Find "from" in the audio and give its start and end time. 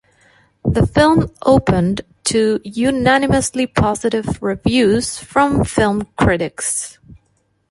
5.19-5.63